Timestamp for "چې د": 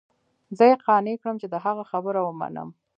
1.41-1.55